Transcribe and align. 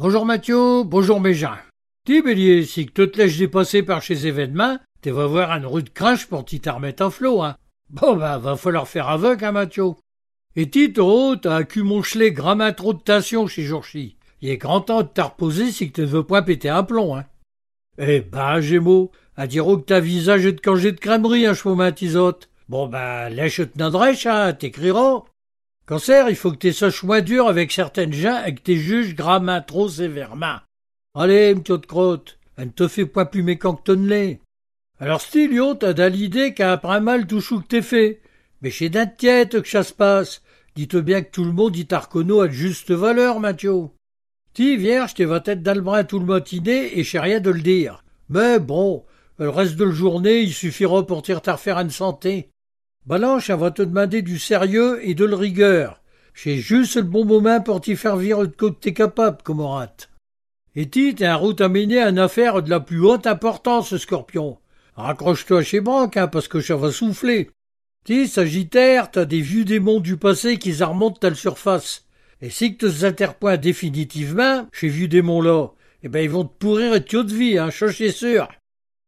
Bonjour 0.00 0.24
Mathieu, 0.24 0.84
bonjour 0.84 1.20
Méjean. 1.20 1.56
Dis 2.06 2.22
Bélier, 2.22 2.64
si 2.64 2.86
que 2.86 3.02
te 3.02 3.18
lèches 3.18 3.36
dépasser 3.36 3.82
par 3.82 4.00
chez 4.00 4.28
événements, 4.28 4.78
tu 5.02 5.10
vas 5.10 5.26
voir 5.26 5.50
un 5.50 5.66
rude 5.66 5.92
crash 5.92 6.26
pour 6.26 6.44
t'y 6.44 6.60
remettre 6.64 7.04
en 7.04 7.10
flot, 7.10 7.42
hein. 7.42 7.56
Bon 7.90 8.14
bah, 8.14 8.38
va 8.38 8.54
falloir 8.54 8.86
faire 8.86 9.08
aveugle, 9.08 9.44
hein, 9.44 9.50
Mathieu. 9.50 9.94
Et 10.54 10.70
Tito, 10.70 11.34
t'as 11.34 11.56
accumulé 11.56 12.30
grammin 12.30 12.72
trop 12.72 12.94
de 12.94 13.00
tension 13.00 13.48
chez 13.48 13.64
Jourchi. 13.64 14.16
Il 14.40 14.50
est 14.50 14.56
grand 14.56 14.82
temps 14.82 15.02
de 15.02 15.08
t'as 15.12 15.24
reposer 15.24 15.72
si 15.72 15.90
que 15.90 15.96
tu 15.96 16.02
ne 16.02 16.06
veux 16.06 16.22
point 16.22 16.42
péter 16.42 16.68
un 16.68 16.84
plomb, 16.84 17.16
hein. 17.16 17.24
Eh 17.98 18.20
bah, 18.20 18.60
Gémeaux, 18.60 19.10
à 19.34 19.48
dire 19.48 19.66
que 19.66 19.80
ta 19.80 19.98
visage 19.98 20.46
est 20.46 20.52
de 20.52 20.60
cangé 20.60 20.92
de 20.92 21.00
crèmerie, 21.00 21.44
un 21.44 21.54
chemin 21.54 21.90
tisote. 21.90 22.50
Bon 22.68 22.86
bah, 22.86 23.30
lèche 23.30 23.56
te 23.56 23.76
n'adrèche, 23.76 24.26
hein, 24.26 24.52
t'écriras. 24.52 25.24
Cancer, 25.88 26.28
il 26.28 26.36
faut 26.36 26.50
que 26.50 26.58
t'es 26.58 26.72
sache 26.72 27.02
moins 27.02 27.22
dur 27.22 27.48
avec 27.48 27.72
certaines 27.72 28.12
gens 28.12 28.44
et 28.44 28.54
que 28.54 28.60
t'es 28.60 28.76
juges 28.76 29.14
grammin 29.14 29.62
trop 29.62 29.88
sévèrement. 29.88 30.56
Allez, 31.14 31.54
m'tio 31.54 31.78
de 31.78 31.86
crotte, 31.86 32.38
elle 32.58 32.66
ne 32.66 32.72
te 32.72 32.88
fait 32.88 33.06
point 33.06 33.24
plus 33.24 33.42
mécant 33.42 33.74
que 33.74 33.84
ton 33.84 34.02
l'est. 34.02 34.38
Alors 35.00 35.22
Stilio, 35.22 35.72
t'as 35.72 35.94
d'à 35.94 36.10
l'idée 36.10 36.52
qu'après 36.52 37.00
mal 37.00 37.26
tout 37.26 37.40
chou 37.40 37.60
que 37.62 37.68
t'es 37.68 37.80
fait. 37.80 38.20
Mais 38.60 38.70
chez 38.70 38.90
d'un 38.90 39.06
tiète 39.06 39.62
que 39.62 39.68
ça 39.68 39.82
se 39.82 39.94
passe. 39.94 40.42
Dites 40.76 40.96
bien 40.96 41.22
que 41.22 41.30
tout 41.30 41.44
le 41.44 41.52
monde 41.52 41.72
dit 41.72 41.88
Arcono 41.90 42.42
à 42.42 42.48
de 42.48 42.52
juste 42.52 42.90
valeur, 42.90 43.40
Mathieu. 43.40 43.88
Ti, 44.52 44.76
vierge, 44.76 45.14
t'es 45.14 45.24
va 45.24 45.40
tête 45.40 45.62
d'albrin 45.62 46.04
tout 46.04 46.18
le 46.18 46.26
matiné 46.26 46.98
et 46.98 47.02
j'ai 47.02 47.18
rien 47.18 47.40
de 47.40 47.50
le 47.50 47.62
dire. 47.62 48.04
Mais 48.28 48.58
bon, 48.58 49.06
le 49.38 49.48
reste 49.48 49.76
de 49.76 49.86
la 49.86 49.92
journée, 49.92 50.40
il 50.42 50.52
suffira 50.52 51.06
pour 51.06 51.22
tirer 51.22 51.40
ta 51.40 51.54
refaire 51.54 51.78
une 51.78 51.88
santé. 51.88 52.50
Balanche, 53.08 53.48
va 53.48 53.70
te 53.70 53.80
demander 53.80 54.20
du 54.20 54.38
sérieux 54.38 55.00
et 55.02 55.14
de 55.14 55.24
la 55.24 55.38
rigueur. 55.38 56.02
J'ai 56.34 56.58
juste 56.58 56.96
le 56.96 57.04
bon 57.04 57.24
moment 57.24 57.62
pour 57.62 57.80
t'y 57.80 57.96
faire 57.96 58.18
virer 58.18 58.46
de 58.46 58.52
côté 58.52 58.76
t'es 58.80 58.92
capable, 58.92 59.38
rate. 59.48 60.10
Et 60.76 60.90
t'es 60.90 61.26
en 61.26 61.38
route 61.38 61.62
à 61.62 61.70
mener 61.70 62.02
à 62.02 62.10
une 62.10 62.18
affaire 62.18 62.62
de 62.62 62.68
la 62.68 62.80
plus 62.80 63.00
haute 63.00 63.26
importance, 63.26 63.96
scorpion. 63.96 64.58
Raccroche-toi 64.94 65.62
chez 65.62 65.80
Branque, 65.80 66.18
hein, 66.18 66.28
parce 66.28 66.48
que 66.48 66.60
ça 66.60 66.76
va 66.76 66.92
souffler. 66.92 67.48
Ti, 68.04 68.28
Sagittaire, 68.28 69.10
t'as 69.10 69.24
des 69.24 69.40
vieux 69.40 69.64
démons 69.64 70.00
du 70.00 70.18
passé 70.18 70.58
qui 70.58 70.74
remontent 70.84 71.26
à 71.26 71.30
la 71.30 71.34
surface. 71.34 72.04
Et 72.42 72.50
si 72.50 72.76
que 72.76 72.84
te 72.84 72.92
s'interpoint 72.92 73.56
définitivement, 73.56 74.66
chez 74.70 74.88
vieux 74.88 75.08
démons 75.08 75.40
là, 75.40 75.68
eh 76.02 76.08
ben 76.08 76.22
ils 76.22 76.28
vont 76.28 76.44
te 76.44 76.58
pourrir 76.58 76.94
et 76.94 77.00
de 77.00 77.34
vie, 77.34 77.56
hein, 77.56 77.70
c'est 77.70 78.12
sûr. 78.12 78.48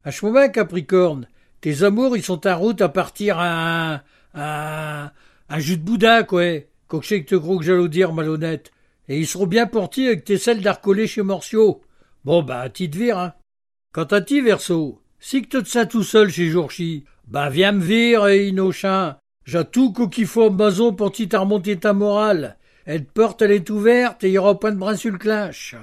À 0.05 0.11
ce 0.11 0.48
Capricorne, 0.48 1.29
tes 1.61 1.83
amours, 1.83 2.16
ils 2.16 2.22
sont 2.22 2.47
en 2.47 2.58
route 2.58 2.80
à 2.80 2.89
partir 2.89 3.39
à 3.39 4.03
un, 4.34 5.11
un, 5.48 5.58
jus 5.58 5.77
de 5.77 5.83
boudin, 5.83 6.22
quoi. 6.22 6.42
Coché 6.89 7.25
que 7.25 7.30
te 7.30 7.34
gros 7.34 7.58
que 7.58 7.64
j'allais 7.64 7.89
dire, 7.89 8.12
malhonnête. 8.12 8.72
Et 9.08 9.19
ils 9.19 9.27
seront 9.27 9.47
bien 9.47 9.67
portis 9.67 10.06
avec 10.06 10.25
tes 10.25 10.39
selles 10.39 10.62
d'arcolé 10.62 11.06
chez 11.06 11.22
Morcio. 11.22 11.83
Bon, 12.25 12.42
bah, 12.42 12.69
ti 12.69 12.91
te 12.91 12.97
vire, 12.97 13.19
hein. 13.19 13.34
Quant 13.92 14.05
à 14.05 14.20
ti, 14.20 14.41
Verso, 14.41 15.00
si 15.19 15.42
que 15.42 15.58
te 15.58 15.69
ça 15.69 15.86
tout 15.86 16.02
seul 16.02 16.30
chez 16.30 16.48
Jourchi, 16.48 17.05
bah, 17.27 17.50
viens 17.50 17.72
me 17.72 17.83
vire, 17.83 18.27
et 18.27 18.48
Inochin. 18.48 19.17
J'ai 19.45 19.64
tout 19.64 19.92
qu'il 19.92 20.27
faut 20.27 20.50
maison 20.50 20.92
pour 20.92 21.12
t'y 21.12 21.28
remonter 21.33 21.77
ta 21.77 21.92
morale. 21.92 22.56
Elle 22.84 23.05
porte, 23.05 23.42
elle 23.42 23.52
est 23.52 23.70
ouverte, 23.70 24.24
et 24.24 24.28
il 24.28 24.33
y 24.34 24.39
aura 24.39 24.58
point 24.58 24.72
de 24.72 24.78
brin 24.78 24.97
sur 24.97 25.12
le 25.12 25.19
clinche. 25.19 25.77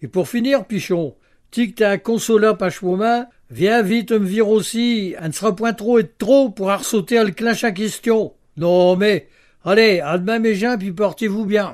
Et 0.00 0.08
pour 0.08 0.28
finir, 0.28 0.66
Pichon, 0.66 1.14
tic 1.50 1.76
t'as 1.76 1.92
un 1.92 1.98
consolable 1.98 2.64
à 2.64 2.70
main, 2.96 3.26
viens 3.54 3.82
vite 3.82 4.10
me 4.10 4.26
vire 4.26 4.48
aussi, 4.48 5.14
elle 5.20 5.28
ne 5.28 5.32
sera 5.32 5.54
point 5.54 5.72
trop 5.72 6.00
et 6.00 6.10
trop 6.18 6.50
pour 6.50 6.70
arsauter 6.70 7.18
à 7.18 7.24
le 7.24 7.30
clinche 7.30 7.62
à 7.62 7.70
question. 7.70 8.32
Non, 8.56 8.96
mais, 8.96 9.28
allez, 9.64 10.00
à 10.00 10.18
demain 10.18 10.40
mes 10.40 10.56
gens, 10.56 10.76
puis 10.76 10.90
portez-vous 10.90 11.44
bien. 11.44 11.62